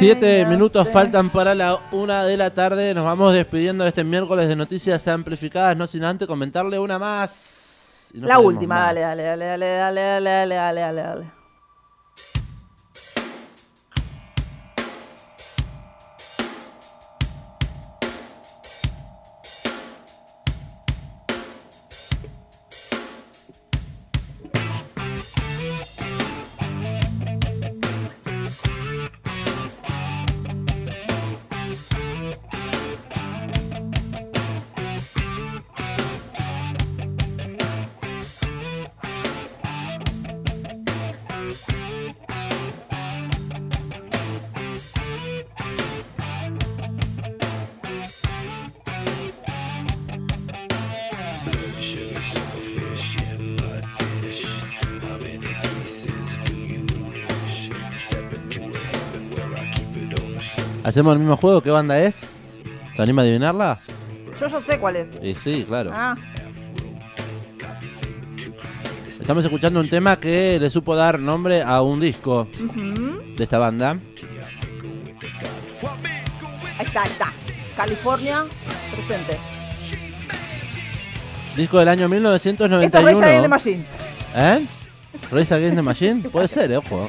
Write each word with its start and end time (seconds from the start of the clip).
Siete 0.00 0.46
minutos 0.46 0.88
faltan 0.88 1.28
para 1.28 1.54
la 1.54 1.78
una 1.92 2.24
de 2.24 2.38
la 2.38 2.48
tarde. 2.54 2.94
Nos 2.94 3.04
vamos 3.04 3.34
despidiendo 3.34 3.84
de 3.84 3.88
este 3.88 4.02
miércoles 4.02 4.48
de 4.48 4.56
noticias 4.56 5.06
amplificadas, 5.06 5.76
no 5.76 5.86
sin 5.86 6.04
antes 6.04 6.26
comentarle 6.26 6.78
una 6.78 6.98
más. 6.98 8.08
la 8.14 8.38
última, 8.38 8.80
dale, 8.80 9.02
dale, 9.02 9.22
dale, 9.22 9.44
dale, 9.44 10.00
dale, 10.00 10.00
dale, 10.00 10.54
dale, 10.54 11.02
dale, 11.02 11.30
¿Hacemos 60.90 61.12
el 61.12 61.20
mismo 61.20 61.36
juego? 61.36 61.62
¿Qué 61.62 61.70
banda 61.70 62.00
es? 62.00 62.26
¿Se 62.96 63.00
anima 63.00 63.22
a 63.22 63.24
adivinarla? 63.24 63.78
Yo 64.40 64.48
ya 64.48 64.60
sé 64.60 64.80
cuál 64.80 64.96
es. 64.96 65.08
Y 65.22 65.34
sí, 65.34 65.64
claro. 65.64 65.92
Ah. 65.94 66.16
Estamos 69.08 69.44
escuchando 69.44 69.78
un 69.78 69.88
tema 69.88 70.18
que 70.18 70.58
le 70.58 70.68
supo 70.68 70.96
dar 70.96 71.20
nombre 71.20 71.62
a 71.62 71.80
un 71.82 72.00
disco 72.00 72.48
de 73.36 73.44
esta 73.44 73.58
banda. 73.58 73.98
Ahí 76.76 76.86
está, 76.86 77.02
ahí 77.02 77.08
está. 77.08 77.32
California, 77.76 78.44
presente. 78.90 79.38
Disco 81.54 81.78
del 81.78 81.86
año 81.86 82.08
1991. 82.08 82.82
Esto 82.82 82.98
es 82.98 83.22
Against 83.22 83.42
the 83.42 83.48
Machine. 83.48 83.84
¿Eh? 84.34 84.66
¿Race 85.30 85.54
Against 85.54 85.76
the 85.76 85.82
Machine? 85.82 86.28
Puede 86.30 86.48
ser, 86.48 86.72
eh, 86.72 86.78
ojo. 86.78 87.08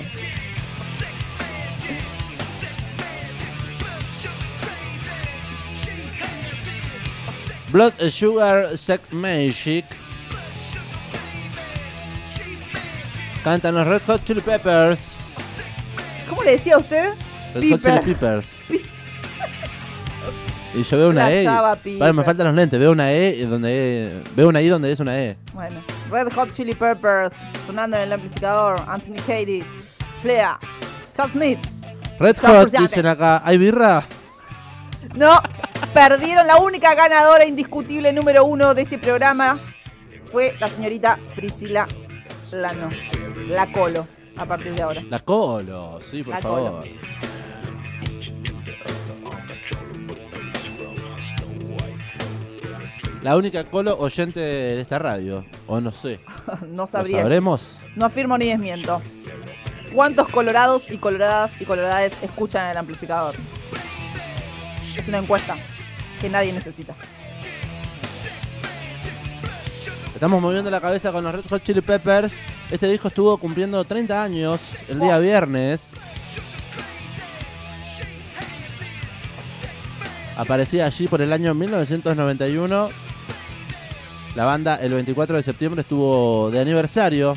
Blood 7.72 7.94
Sugar 8.10 8.78
Sex 8.78 9.02
Magic. 9.14 9.86
Cantan 13.46 13.76
los 13.76 13.88
Red 13.88 14.02
Hot 14.08 14.26
Chili 14.26 14.42
Peppers. 14.42 15.34
¿Cómo 16.30 16.44
le 16.44 16.52
decía 16.52 16.76
a 16.76 16.80
usted? 16.80 17.14
Red 17.56 17.72
Hot 17.72 17.82
Chili 17.82 18.14
Peppers. 18.14 18.56
y 20.76 20.84
yo 20.84 20.98
veo 20.98 21.10
una 21.10 21.32
E. 21.32 21.46
vale, 21.46 22.14
me 22.14 22.24
faltan 22.24 22.48
los 22.48 22.56
lentes. 22.56 22.78
Veo 22.78 22.92
una 22.92 23.14
E 23.14 23.46
donde 23.46 24.22
veo 24.36 24.50
una 24.50 24.62
I 24.62 24.68
donde 24.68 24.92
es 24.92 25.00
una 25.00 25.18
E. 25.18 25.38
Bueno, 25.54 25.82
Red 26.12 26.34
Hot 26.34 26.54
Chili 26.54 26.74
Peppers 26.76 27.34
sonando 27.66 27.96
en 27.96 28.04
el 28.04 28.12
amplificador. 28.12 28.82
Anthony 28.86 29.16
Hades, 29.26 29.64
Flea, 30.22 30.60
Chad 31.16 31.32
Smith. 31.32 31.60
Red 32.20 32.38
Hot 32.42 32.70
dicen 32.70 33.06
acá. 33.06 33.42
¿Hay 33.46 33.58
birra? 33.58 34.04
No. 35.16 35.42
Perdieron 35.94 36.48
la 36.48 36.58
única 36.58 36.96
ganadora 36.96 37.46
indiscutible 37.46 38.14
número 38.14 38.46
uno 38.46 38.74
de 38.74 38.84
este 38.84 38.98
programa. 38.98 39.58
Fue 40.32 40.54
la 40.60 40.68
señorita 40.68 41.20
Priscila 41.36 41.88
Lano. 42.52 42.90
La 43.50 43.70
Colo, 43.72 44.08
a 44.38 44.46
partir 44.46 44.74
de 44.74 44.81
ahora. 44.81 45.02
La 45.09 45.20
Colo, 45.20 46.00
sí, 46.02 46.24
por 46.24 46.38
favor. 46.38 46.84
La 53.22 53.38
única 53.38 53.64
colo 53.66 53.96
oyente 54.00 54.40
de 54.40 54.81
esta 54.81 54.98
radio, 54.98 55.46
o 55.68 55.80
no 55.80 55.92
sé. 55.92 56.20
no 56.68 56.88
sabría. 56.88 57.18
¿Lo 57.18 57.24
sabremos? 57.24 57.78
No 57.96 58.06
afirmo 58.06 58.36
ni 58.38 58.48
desmiento. 58.48 59.00
¿Cuántos 59.94 60.28
colorados 60.30 60.90
y 60.90 60.98
coloradas 60.98 61.52
y 61.59 61.66
colorades 61.66 62.14
escuchan 62.24 62.70
el 62.72 62.78
amplificador? 62.78 63.36
Es 64.96 65.07
una 65.07 65.19
encuesta 65.19 65.56
que 66.19 66.29
nadie 66.29 66.53
necesita. 66.53 66.96
Estamos 70.13 70.41
moviendo 70.41 70.69
la 70.69 70.81
cabeza 70.81 71.12
con 71.12 71.24
los 71.24 71.34
Red 71.34 71.46
Hot 71.50 71.63
Chili 71.63 71.81
Peppers. 71.81 72.34
Este 72.69 72.88
disco 72.88 73.07
estuvo 73.07 73.38
cumpliendo 73.38 73.84
30 73.84 74.24
años 74.24 74.59
el 74.88 75.00
día 75.00 75.18
viernes. 75.18 75.94
Aparecía 80.38 80.85
allí 80.85 81.07
por 81.07 81.22
el 81.22 81.34
año 81.34 81.53
1991. 81.53 82.90
La 84.35 84.46
banda 84.46 84.75
el 84.75 84.94
24 84.94 85.38
de 85.38 85.44
septiembre 85.44 85.81
estuvo 85.81 86.50
de 86.51 86.59
aniversario. 86.59 87.35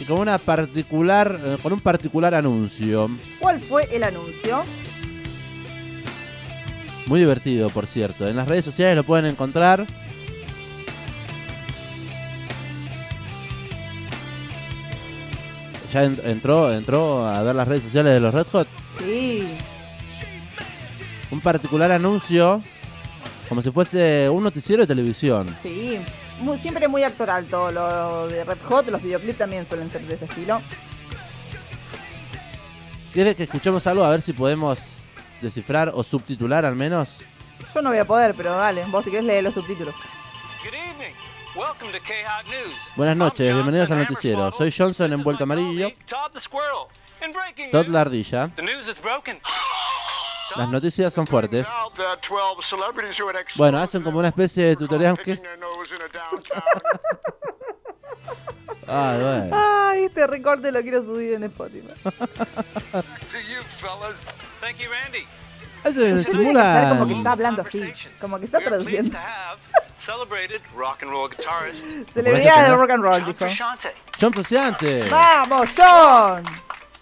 Y 0.00 0.04
con 0.04 0.20
una 0.20 0.38
particular 0.38 1.40
eh, 1.44 1.58
con 1.62 1.72
un 1.72 1.80
particular 1.80 2.34
anuncio. 2.34 3.10
¿Cuál 3.40 3.60
fue 3.60 3.88
el 3.94 4.04
anuncio? 4.04 4.64
Muy 7.06 7.20
divertido, 7.20 7.70
por 7.70 7.86
cierto. 7.86 8.28
En 8.28 8.36
las 8.36 8.46
redes 8.46 8.64
sociales 8.64 8.94
lo 8.94 9.02
pueden 9.02 9.26
encontrar. 9.26 9.86
¿Ya 15.92 16.04
entró, 16.04 16.70
entró 16.72 17.26
a 17.26 17.42
ver 17.42 17.54
las 17.54 17.66
redes 17.66 17.84
sociales 17.84 18.12
de 18.12 18.20
los 18.20 18.34
Red 18.34 18.46
Hot? 18.52 18.68
Sí. 18.98 19.48
Un 21.30 21.40
particular 21.40 21.90
anuncio, 21.90 22.60
como 23.48 23.62
si 23.62 23.70
fuese 23.70 24.28
un 24.28 24.42
noticiero 24.42 24.82
de 24.82 24.86
televisión. 24.86 25.56
Sí, 25.62 25.98
siempre 26.60 26.86
muy 26.88 27.02
actoral 27.02 27.46
todo 27.46 27.70
lo 27.70 28.28
de 28.28 28.44
Red 28.44 28.58
Hot. 28.68 28.88
Los 28.88 29.02
videoclips 29.02 29.38
también 29.38 29.66
suelen 29.66 29.90
ser 29.90 30.02
de 30.02 30.14
ese 30.14 30.26
estilo. 30.26 30.60
¿Quieres 33.12 33.36
que 33.36 33.44
escuchemos 33.44 33.86
algo? 33.86 34.04
A 34.04 34.10
ver 34.10 34.22
si 34.22 34.32
podemos 34.32 34.78
descifrar 35.40 35.90
o 35.94 36.04
subtitular 36.04 36.64
al 36.64 36.76
menos? 36.76 37.18
Yo 37.74 37.82
no 37.82 37.90
voy 37.90 37.98
a 37.98 38.04
poder, 38.04 38.34
pero 38.34 38.52
dale, 38.52 38.84
vos 38.90 39.04
si 39.04 39.10
querés 39.10 39.24
leer 39.24 39.44
los 39.44 39.54
subtítulos. 39.54 39.94
Buenas 42.96 43.16
noches, 43.16 43.52
bienvenidos 43.52 43.90
al 43.90 43.98
noticiero. 43.98 44.52
Soy 44.52 44.72
Johnson 44.76 45.12
envuelto 45.12 45.44
amarillo. 45.44 45.90
Todd 47.72 47.88
la 47.88 48.02
ardilla. 48.02 48.50
Las 50.56 50.68
noticias 50.68 51.12
son 51.12 51.26
fuertes. 51.26 51.66
Bueno, 53.56 53.78
hacen 53.78 54.02
como 54.02 54.18
una 54.18 54.28
especie 54.28 54.64
de 54.64 54.76
tutorial 54.76 55.18
que... 55.18 55.40
Ay, 58.90 59.50
Ay, 59.52 60.04
este 60.04 60.26
recorte 60.26 60.72
lo 60.72 60.80
quiero 60.80 61.02
subir 61.02 61.34
en 61.34 61.44
Spotify. 61.44 61.92
Thank 64.60 64.78
you, 64.78 64.88
Randy. 64.90 65.26
Eso 65.84 66.00
simula. 66.24 66.86
Como 66.90 67.06
que 67.06 67.14
está 67.18 67.32
hablando 67.32 67.62
así, 67.62 67.92
como 68.20 68.38
que 68.38 68.46
está 68.46 68.58
traduciendo. 68.60 69.16
Celebridad 72.14 72.68
de 72.68 72.76
rock 72.76 72.90
and 72.90 73.02
roll, 73.02 73.24
dijo. 73.24 73.46
John 74.20 74.32
Frusciante. 74.32 75.08
Vamos, 75.10 75.68
John. 75.76 76.44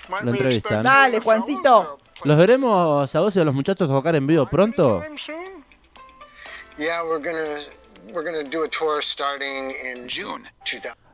Lo 0.08 0.30
entrevistan. 0.32 0.82
Dale, 0.82 1.20
Juancito. 1.20 1.98
¿Los 2.24 2.36
veremos 2.36 3.14
a 3.14 3.20
vos 3.20 3.36
y 3.36 3.40
a 3.40 3.44
los 3.44 3.54
muchachos 3.54 3.88
tocar 3.88 4.16
en 4.16 4.26
vivo 4.26 4.46
pronto? 4.46 5.02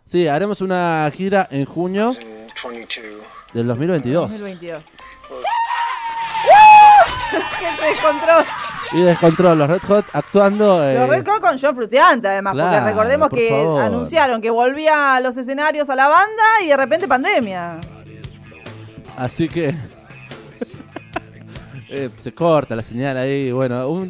Sí, 0.05 0.29
haremos 0.29 0.61
una 0.61 1.11
gira 1.13 1.47
en 1.51 1.65
junio 1.65 2.15
del 3.53 3.67
2022. 3.67 4.31
2022. 4.31 4.85
¡Qué 7.59 7.87
descontrol! 7.87 8.45
Y 8.93 9.03
descontrol, 9.03 9.59
los 9.59 9.71
Red 9.71 9.83
Hot 9.89 10.05
actuando. 10.13 10.87
Eh... 10.87 10.99
Los 10.99 11.09
Red 11.09 11.27
Hot 11.27 11.41
con 11.41 11.59
John 11.59 11.75
Frusciante, 11.75 12.29
además, 12.29 12.55
porque 12.55 12.81
recordemos 12.81 13.31
que 13.31 13.79
anunciaron 13.81 14.41
que 14.43 14.51
volvía 14.51 15.17
a 15.17 15.21
los 15.21 15.37
escenarios 15.37 15.89
a 15.89 15.97
la 15.97 16.09
banda 16.09 16.43
y 16.63 16.69
de 16.69 16.77
repente 16.77 17.09
pandemia. 17.09 17.81
Así 19.17 19.49
que. 19.49 19.75
Eh, 21.95 22.09
se 22.19 22.33
corta 22.33 22.75
la 22.75 22.83
señal 22.83 23.19
ahí. 23.19 23.53
Bueno, 23.53 23.87
un, 23.87 24.09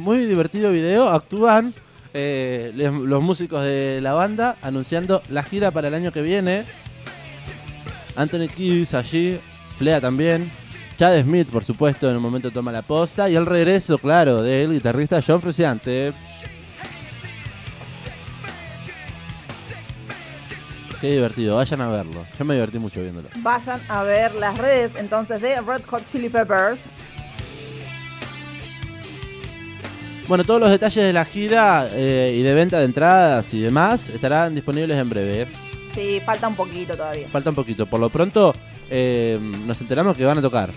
muy 0.00 0.26
divertido 0.26 0.72
video. 0.72 1.08
Actúan 1.08 1.72
eh, 2.12 2.72
los 2.74 3.22
músicos 3.22 3.62
de 3.62 4.00
la 4.02 4.12
banda 4.12 4.56
anunciando 4.60 5.22
la 5.28 5.44
gira 5.44 5.70
para 5.70 5.86
el 5.86 5.94
año 5.94 6.10
que 6.10 6.20
viene. 6.20 6.64
Anthony 8.16 8.48
Kiss 8.48 8.94
allí 8.94 9.38
Flea 9.76 10.00
también. 10.00 10.50
Chad 10.98 11.22
Smith, 11.22 11.48
por 11.48 11.62
supuesto, 11.62 12.10
en 12.10 12.16
un 12.16 12.22
momento 12.22 12.50
toma 12.50 12.72
la 12.72 12.82
posta. 12.82 13.30
Y 13.30 13.36
el 13.36 13.46
regreso, 13.46 13.98
claro, 13.98 14.42
del 14.42 14.72
guitarrista 14.72 15.22
John 15.24 15.40
Frusciante. 15.40 16.12
Qué 21.00 21.12
divertido, 21.12 21.56
vayan 21.56 21.80
a 21.82 21.88
verlo. 21.88 22.24
Yo 22.36 22.44
me 22.44 22.54
divertí 22.54 22.80
mucho 22.80 23.00
viéndolo. 23.00 23.28
Vayan 23.36 23.80
a 23.88 24.02
ver 24.02 24.34
las 24.34 24.58
redes 24.58 24.94
entonces 24.96 25.40
de 25.40 25.60
Red 25.60 25.82
Hot 25.86 26.02
Chili 26.10 26.28
Peppers. 26.28 26.80
Bueno, 30.28 30.44
todos 30.44 30.60
los 30.60 30.70
detalles 30.70 31.04
de 31.04 31.12
la 31.12 31.24
gira 31.24 31.88
eh, 31.92 32.34
y 32.38 32.42
de 32.42 32.54
venta 32.54 32.78
de 32.78 32.84
entradas 32.84 33.52
y 33.52 33.60
demás 33.60 34.08
estarán 34.08 34.54
disponibles 34.54 34.96
en 34.96 35.10
breve. 35.10 35.48
Sí, 35.94 36.22
falta 36.24 36.48
un 36.48 36.54
poquito 36.54 36.96
todavía. 36.96 37.28
Falta 37.28 37.50
un 37.50 37.56
poquito. 37.56 37.86
Por 37.86 38.00
lo 38.00 38.08
pronto, 38.08 38.54
eh, 38.88 39.38
nos 39.66 39.80
enteramos 39.80 40.16
que 40.16 40.24
van 40.24 40.38
a 40.38 40.42
tocar. 40.42 40.70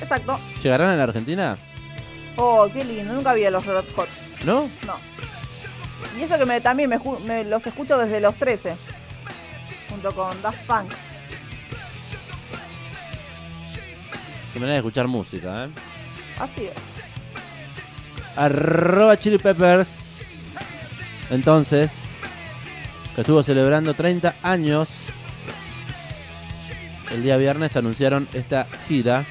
Exacto. 0.00 0.38
¿Llegarán 0.62 0.90
a 0.90 0.96
la 0.96 1.02
Argentina? 1.04 1.58
Oh, 2.36 2.68
qué 2.72 2.84
lindo. 2.84 3.12
Nunca 3.12 3.34
vi 3.34 3.44
a 3.44 3.50
los 3.50 3.66
Red 3.66 3.84
Hot. 3.96 4.08
¿No? 4.44 4.68
No. 4.86 4.94
Y 6.18 6.22
eso 6.22 6.38
que 6.38 6.46
me, 6.46 6.60
también 6.60 6.88
me, 6.88 6.98
me 7.26 7.44
los 7.44 7.66
escucho 7.66 7.98
desde 7.98 8.20
los 8.20 8.34
13. 8.36 8.74
Junto 9.90 10.12
con 10.12 10.40
Daft 10.40 10.66
Punk. 10.66 10.92
Qué 14.52 14.58
manera 14.58 14.74
de 14.74 14.78
escuchar 14.78 15.08
música, 15.08 15.64
¿eh? 15.64 15.68
Así 16.38 16.64
es 16.66 16.91
arroba 18.36 19.18
Chili 19.18 19.38
Peppers. 19.38 20.40
Entonces, 21.30 21.92
que 23.14 23.22
estuvo 23.22 23.42
celebrando 23.42 23.94
30 23.94 24.34
años. 24.42 24.88
El 27.10 27.22
día 27.22 27.36
viernes 27.36 27.76
anunciaron 27.76 28.26
esta 28.32 28.66
gira. 28.88 29.24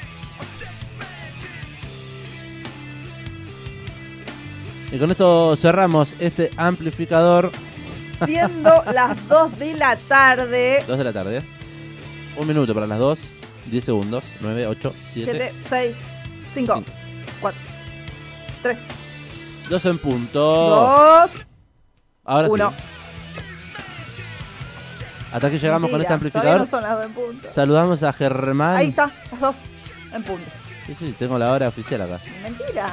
Y 4.91 4.97
con 4.97 5.09
esto 5.09 5.55
cerramos 5.55 6.15
este 6.19 6.51
amplificador. 6.57 7.51
Siendo 8.25 8.83
las 8.93 9.27
2 9.27 9.57
de 9.57 9.73
la 9.73 9.95
tarde. 9.95 10.83
2 10.85 10.97
de 10.97 11.03
la 11.03 11.13
tarde. 11.13 11.41
Un 12.37 12.47
minuto 12.47 12.73
para 12.73 12.87
las 12.87 12.99
2. 12.99 13.19
10 13.71 13.83
segundos. 13.83 14.23
9, 14.41 14.67
8, 14.67 14.93
7, 15.13 15.31
7 15.31 15.53
6, 15.69 15.95
5. 16.53 16.83
5. 16.85 17.00
3, 18.61 18.77
2 19.69 19.85
en 19.85 19.97
punto. 19.99 20.39
2, 20.39 21.31
Ahora 22.23 22.49
1. 22.49 22.69
sí. 22.69 22.75
Hasta 25.31 25.47
aquí 25.47 25.59
llegamos 25.59 25.89
con 25.89 26.01
este 26.01 26.13
amplificador. 26.13 26.59
No 26.61 26.67
son 26.67 26.83
las 26.83 26.97
dos 26.97 27.05
en 27.05 27.13
punto. 27.13 27.49
Saludamos 27.49 28.03
a 28.03 28.11
Germán. 28.11 28.75
Ahí 28.75 28.89
está, 28.89 29.11
las 29.31 29.39
dos 29.39 29.55
en 30.13 30.23
punto. 30.23 30.51
Sí, 30.85 30.95
sí, 30.95 31.15
tengo 31.17 31.37
la 31.39 31.51
hora 31.51 31.67
oficial 31.69 32.01
acá. 32.01 32.19
Mentira. 32.43 32.87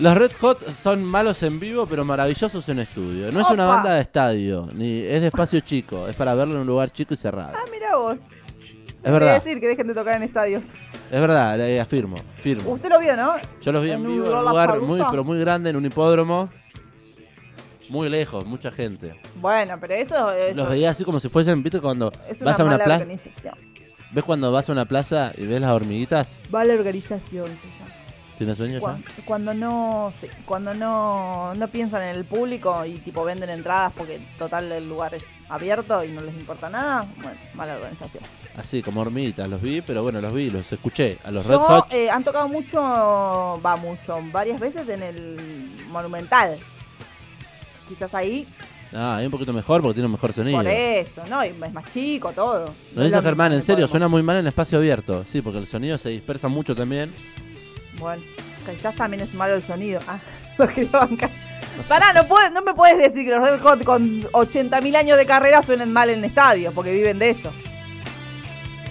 Los 0.00 0.16
Red 0.16 0.32
Hot 0.40 0.72
son 0.72 1.04
malos 1.04 1.42
en 1.42 1.60
vivo, 1.60 1.86
pero 1.86 2.04
maravillosos 2.06 2.66
en 2.70 2.78
estudio. 2.80 3.30
No 3.30 3.40
es 3.42 3.50
una 3.50 3.66
banda 3.66 3.94
de 3.94 4.00
estadio, 4.00 4.68
ni 4.72 5.02
es 5.02 5.20
de 5.20 5.26
espacio 5.26 5.60
chico. 5.60 6.08
Es 6.08 6.16
para 6.16 6.34
verlo 6.34 6.54
en 6.54 6.62
un 6.62 6.66
lugar 6.66 6.90
chico 6.90 7.12
y 7.14 7.18
cerrado. 7.18 7.52
Ah, 7.54 7.64
mira 7.70 7.96
vos. 7.96 8.18
Es 9.02 9.12
verdad, 9.12 9.34
decir 9.34 9.60
que 9.60 9.68
dejen 9.68 9.86
de 9.86 9.94
tocar 9.94 10.16
en 10.16 10.22
estadios. 10.22 10.62
Es 11.10 11.20
verdad, 11.20 11.56
le 11.56 11.80
afirmo, 11.80 12.16
firmo. 12.40 12.70
Usted 12.70 12.88
lo 12.88 13.00
vio, 13.00 13.16
¿no? 13.16 13.34
Yo 13.60 13.72
los 13.72 13.82
vi 13.82 13.90
en 13.90 14.02
vivo 14.06 14.30
en 14.30 14.38
un 14.38 14.44
lugar 14.44 14.80
muy, 14.80 15.02
pero 15.10 15.24
muy 15.24 15.40
grande, 15.40 15.70
en 15.70 15.76
un 15.76 15.84
hipódromo. 15.84 16.48
Muy 17.88 18.08
lejos, 18.08 18.46
mucha 18.46 18.70
gente. 18.70 19.20
Bueno, 19.34 19.76
pero 19.80 19.94
eso, 19.94 20.32
eso 20.32 20.56
Los 20.56 20.68
veía 20.68 20.90
así 20.90 21.02
como 21.02 21.18
si 21.18 21.28
fuesen, 21.28 21.60
¿viste? 21.64 21.80
Cuando 21.80 22.12
es 22.28 22.40
una 22.40 22.50
vas 22.52 22.60
a 22.60 22.64
una 22.64 22.78
plaza. 22.78 23.04
¿Ves 24.12 24.24
cuando 24.24 24.52
vas 24.52 24.68
a 24.68 24.72
una 24.72 24.84
plaza 24.84 25.32
y 25.36 25.46
ves 25.46 25.60
las 25.60 25.70
hormiguitas? 25.70 26.40
Mala 26.50 26.74
organización 26.74 27.46
se 27.46 27.68
llama. 27.78 27.99
¿Tienes 28.40 28.56
sueño 28.56 28.80
ya? 28.80 28.98
Cuando, 29.26 29.52
no 29.52 30.14
sí, 30.18 30.26
cuando 30.46 30.72
no, 30.72 31.54
no 31.54 31.68
piensan 31.68 32.00
en 32.04 32.16
el 32.16 32.24
público 32.24 32.86
y 32.86 32.94
tipo 32.94 33.22
venden 33.22 33.50
entradas 33.50 33.92
porque 33.94 34.18
total 34.38 34.72
el 34.72 34.88
lugar 34.88 35.12
es 35.12 35.22
abierto 35.50 36.02
y 36.02 36.08
no 36.08 36.22
les 36.22 36.34
importa 36.36 36.70
nada, 36.70 37.04
bueno, 37.16 37.36
mala 37.52 37.74
organización. 37.76 38.22
Así, 38.56 38.80
como 38.82 39.02
hormiguitas, 39.02 39.46
los 39.46 39.60
vi, 39.60 39.82
pero 39.82 40.02
bueno, 40.02 40.22
los 40.22 40.32
vi, 40.32 40.48
los 40.48 40.72
escuché. 40.72 41.18
A 41.22 41.30
los 41.30 41.44
Red 41.44 41.52
Yo, 41.56 41.60
Hot. 41.60 41.92
eh, 41.92 42.08
han 42.08 42.24
tocado 42.24 42.48
mucho, 42.48 42.80
va 42.80 43.76
mucho, 43.76 44.18
varias 44.32 44.58
veces 44.58 44.88
en 44.88 45.02
el 45.02 45.70
Monumental. 45.90 46.56
Quizás 47.90 48.14
ahí, 48.14 48.48
Ah, 48.92 49.16
hay 49.18 49.26
un 49.26 49.30
poquito 49.30 49.52
mejor 49.52 49.82
porque 49.82 49.94
tiene 49.96 50.06
un 50.06 50.12
mejor 50.12 50.32
sonido. 50.32 50.56
por 50.56 50.66
eso, 50.66 51.22
¿no? 51.28 51.44
Y 51.44 51.48
es 51.48 51.72
más 51.72 51.84
chico 51.92 52.32
todo. 52.32 52.64
Lo 52.96 53.02
es 53.02 53.08
dice 53.12 53.22
Germán, 53.22 53.52
en 53.52 53.60
serio, 53.62 53.74
podemos- 53.86 53.90
suena 53.90 54.08
muy 54.08 54.22
mal 54.22 54.38
en 54.38 54.46
espacio 54.48 54.78
abierto. 54.78 55.24
Sí, 55.28 55.42
porque 55.42 55.58
el 55.58 55.66
sonido 55.68 55.96
se 55.98 56.08
dispersa 56.08 56.48
mucho 56.48 56.74
también. 56.74 57.12
Bueno, 58.00 58.22
quizás 58.68 58.94
también 58.96 59.22
es 59.22 59.32
malo 59.34 59.54
el 59.54 59.62
sonido. 59.62 60.00
Ah, 60.08 60.18
lo 60.58 60.66
que 60.68 60.84
bancar. 60.86 61.30
Pará, 61.88 62.12
no, 62.12 62.26
puedes, 62.26 62.50
no 62.52 62.62
me 62.62 62.74
puedes 62.74 62.98
decir 62.98 63.24
que 63.24 63.30
los 63.30 63.40
Red 63.48 63.60
Hot 63.62 63.84
con 63.84 64.22
80.000 64.32 64.96
años 64.96 65.16
de 65.16 65.24
carrera 65.24 65.62
suenen 65.62 65.92
mal 65.92 66.10
en 66.10 66.24
estadios, 66.24 66.74
porque 66.74 66.92
viven 66.92 67.18
de 67.18 67.30
eso. 67.30 67.52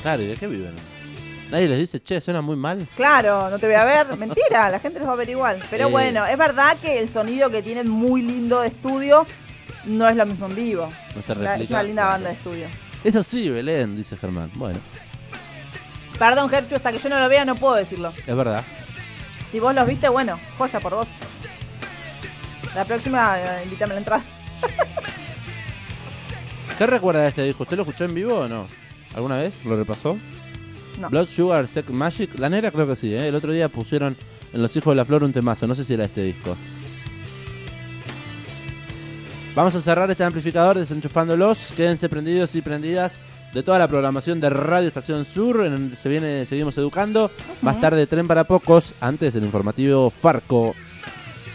Claro, 0.02 0.22
¿y 0.24 0.28
de 0.28 0.36
qué 0.36 0.48
viven? 0.48 0.74
Nadie 1.52 1.68
les 1.68 1.78
dice, 1.80 2.00
che, 2.02 2.22
suena 2.22 2.42
muy 2.42 2.56
mal. 2.56 2.88
Claro, 2.96 3.50
no 3.50 3.60
te 3.60 3.66
voy 3.66 3.76
a 3.76 3.84
ver. 3.84 4.16
Mentira, 4.18 4.70
la 4.70 4.80
gente 4.80 5.00
los 5.00 5.08
va 5.08 5.14
a 5.14 5.18
ver 5.18 5.30
igual. 5.30 5.62
Pero 5.70 5.88
Eh. 5.88 5.92
bueno, 5.92 6.26
es 6.26 6.38
verdad 6.38 6.78
que 6.82 7.00
el 7.00 7.10
sonido 7.10 7.50
que 7.50 7.62
tienen 7.62 7.90
muy 7.90 8.22
lindo 8.22 8.62
de 8.62 8.68
estudio 8.68 9.26
no 9.86 10.08
es 10.08 10.16
lo 10.16 10.26
mismo 10.26 10.46
en 10.48 10.56
vivo. 10.56 10.90
No 11.16 11.22
se 11.22 11.34
replica. 11.34 11.56
es 11.58 11.70
una 11.72 11.84
linda 11.84 12.06
banda 12.06 12.30
de 12.30 12.36
estudio. 12.36 12.68
Es 13.04 13.16
así, 13.16 13.50
Belén, 13.50 13.96
dice 13.96 14.16
Germán. 14.16 14.52
Bueno, 14.56 14.80
Perdón, 16.18 16.50
Gertrude, 16.50 16.76
hasta 16.78 16.92
que 16.92 16.98
yo 17.00 17.10
no 17.10 17.20
lo 17.20 17.30
vea 17.30 17.46
no 17.46 17.56
puedo 17.56 17.76
decirlo. 17.76 18.10
es 18.10 18.36
verdad. 18.36 18.64
Si 19.52 19.60
vos 19.60 19.74
los 19.74 19.88
viste, 19.88 20.10
bueno, 20.10 20.40
joya 20.58 20.80
por 20.80 20.96
vos. 20.96 21.08
La 22.76 22.86
próxima, 22.86 23.40
eh, 23.40 23.64
invítame 23.64 23.92
a 23.92 23.96
la 23.96 24.00
entrada. 24.00 24.24
¿Qué 26.78 26.88
recuerda 26.88 27.24
de 27.24 27.30
este 27.30 27.44
disco? 27.44 27.64
¿Usted 27.64 27.78
lo 27.78 27.84
escuchó 27.84 28.06
en 28.06 28.14
vivo 28.14 28.36
o 28.36 28.48
no? 28.48 28.68
¿Alguna 29.16 29.38
vez? 29.38 29.58
¿Lo 29.66 29.76
repasó? 29.76 30.18
No. 31.00 31.10
Blood 31.10 31.28
Sugar 31.28 31.68
Sex 31.68 31.90
Magic. 31.90 32.38
La 32.38 32.50
negra 32.50 32.72
creo 32.72 32.88
que 32.88 32.96
sí, 32.96 33.14
¿eh? 33.14 33.28
El 33.28 33.36
otro 33.36 33.52
día 33.52 33.70
pusieron 33.70 34.16
en 34.54 34.62
Los 34.62 34.76
Hijos 34.76 34.92
de 34.92 34.96
la 34.96 35.06
Flor 35.06 35.24
un 35.24 35.34
temazo. 35.34 35.68
No 35.68 35.76
sé 35.76 35.84
si 35.84 35.94
era 35.94 36.06
este 36.06 36.22
disco. 36.22 36.56
Vamos 39.56 39.74
a 39.76 39.82
cerrar 39.82 40.10
este 40.12 40.24
amplificador 40.24 40.78
desenchufándolos. 40.78 41.74
Quédense 41.76 42.08
prendidos 42.08 42.56
y 42.56 42.62
prendidas 42.62 43.20
de 43.54 43.64
toda 43.64 43.80
la 43.80 43.88
programación 43.88 44.40
de 44.40 44.50
Radio 44.50 44.88
Estación 44.88 45.26
Sur. 45.26 45.66
En 45.66 45.72
donde 45.72 45.96
se 45.96 46.10
viene, 46.10 46.46
seguimos 46.46 46.78
educando. 46.78 47.32
Más 47.62 47.80
tarde, 47.80 48.08
Tren 48.08 48.28
para 48.28 48.44
Pocos. 48.44 48.94
Antes, 49.02 49.36
el 49.36 49.44
informativo 49.44 50.10
Farco. 50.10 50.76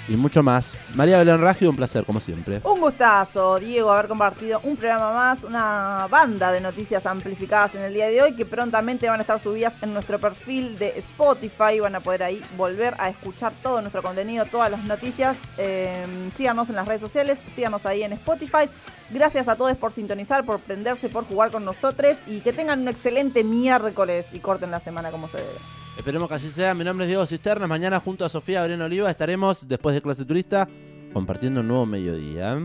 Y 0.07 0.17
mucho 0.17 0.43
más. 0.43 0.91
María 0.95 1.17
Belén 1.19 1.41
Raggio, 1.41 1.71
un 1.71 1.77
placer, 1.77 2.05
como 2.05 2.21
siempre. 2.21 2.61
Un 2.63 2.79
gustazo, 2.79 3.59
Diego, 3.59 3.91
haber 3.91 4.07
compartido 4.07 4.61
un 4.63 4.77
programa 4.77 5.13
más, 5.13 5.45
una 5.45 6.07
banda 6.11 6.53
de 6.53 6.61
noticias 6.61 7.07
amplificadas 7.07 7.75
en 7.75 7.83
el 7.83 7.95
día 7.95 8.09
de 8.09 8.21
hoy 8.21 8.35
que 8.35 8.45
prontamente 8.45 9.09
van 9.09 9.21
a 9.21 9.23
estar 9.23 9.41
subidas 9.41 9.73
en 9.81 9.95
nuestro 9.95 10.19
perfil 10.19 10.79
de 10.79 10.99
Spotify. 10.99 11.81
Van 11.81 11.95
a 11.95 12.01
poder 12.01 12.23
ahí 12.23 12.43
volver 12.57 12.95
a 12.99 13.09
escuchar 13.09 13.53
todo 13.63 13.81
nuestro 13.81 14.03
contenido, 14.03 14.45
todas 14.45 14.71
las 14.71 14.85
noticias. 14.85 15.39
Eh, 15.57 16.05
síganos 16.37 16.69
en 16.69 16.77
las 16.77 16.87
redes 16.87 17.01
sociales, 17.01 17.39
síganos 17.57 17.87
ahí 17.87 18.03
en 18.03 18.13
Spotify. 18.13 18.69
Gracias 19.09 19.49
a 19.49 19.57
todos 19.57 19.75
por 19.79 19.93
sintonizar, 19.93 20.45
por 20.45 20.61
prenderse, 20.61 21.09
por 21.09 21.25
jugar 21.25 21.51
con 21.51 21.65
nosotros 21.65 22.19
y 22.27 22.41
que 22.41 22.53
tengan 22.53 22.81
un 22.81 22.89
excelente 22.89 23.43
miércoles 23.43 24.27
y 24.33 24.41
corten 24.41 24.71
la 24.71 24.81
semana 24.81 25.11
como 25.11 25.29
se 25.29 25.39
debe. 25.39 25.84
Esperemos 25.97 26.29
que 26.29 26.35
así 26.35 26.51
sea. 26.51 26.75
Mi 26.75 26.85
nombre 26.85 27.05
es 27.05 27.09
Diego 27.09 27.27
Cisternas. 27.27 27.69
Mañana 27.69 28.01
junto 28.01 28.25
a 28.25 28.29
Sofía 28.29 28.63
Abrén 28.63 28.81
Oliva 28.83 29.11
estaremos, 29.11 29.67
después 29.69 29.95
de 29.95 30.03
clase 30.03 30.25
turista, 30.25 30.69
compartiendo 31.13 31.61
un 31.61 31.69
nuevo 31.69 31.87
mediodía. 31.87 32.59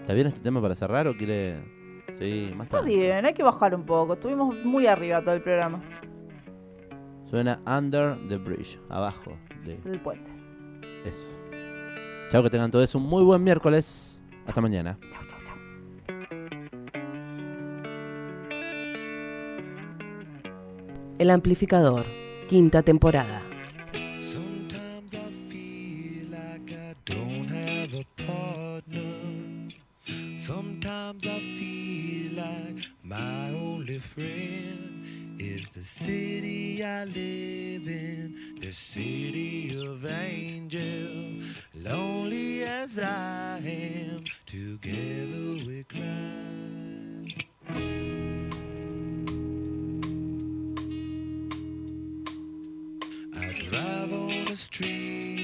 ¿Está 0.00 0.14
bien 0.14 0.28
este 0.28 0.40
tema 0.40 0.62
para 0.62 0.74
cerrar 0.74 1.08
o 1.08 1.16
quiere 1.16 1.56
seguir 2.16 2.54
más 2.54 2.66
Está 2.66 2.78
tarde? 2.78 2.94
bien, 2.96 3.26
hay 3.26 3.34
que 3.34 3.42
bajar 3.42 3.74
un 3.74 3.84
poco. 3.84 4.14
Estuvimos 4.14 4.54
muy 4.64 4.86
arriba 4.86 5.20
todo 5.22 5.34
el 5.34 5.42
programa 5.42 5.82
Suena 7.28 7.60
Under 7.66 8.16
the 8.28 8.36
Bridge, 8.36 8.78
abajo 8.88 9.36
de 9.64 9.76
del 9.78 10.00
puente. 10.00 10.30
eso. 11.04 11.36
Chao, 12.30 12.42
que 12.42 12.50
tengan 12.50 12.70
todos 12.70 12.94
un 12.94 13.02
muy 13.02 13.24
buen 13.24 13.42
miércoles. 13.42 14.22
Hasta 14.46 14.60
mañana. 14.60 14.96
Chau, 15.12 15.22
chau. 15.28 15.35
El 21.18 21.30
amplificador, 21.30 22.04
quinta 22.46 22.82
temporada. 22.82 23.42
Sometimes 24.20 25.14
I 25.14 25.30
feel 25.48 26.28
like 26.30 26.70
I 26.72 26.94
don't 27.06 27.48
have 27.48 27.94
a 27.94 28.04
partner. 28.26 29.72
Sometimes 30.36 31.24
I 31.24 31.40
feel 31.40 32.34
like 32.34 32.84
my 33.02 33.48
only 33.48 33.98
friend 33.98 35.06
is 35.38 35.70
the 35.70 35.82
city 35.82 36.84
I 36.84 37.04
live 37.06 37.88
in, 37.88 38.58
the 38.60 38.72
city 38.72 39.74
of 39.74 40.04
angel. 40.04 41.42
Lonely 41.74 42.62
as 42.62 42.98
I 42.98 43.58
am, 43.64 44.24
together 44.44 45.64
we 45.66 45.82
cry. 45.88 46.65
The 54.56 54.62
streets 54.62 55.35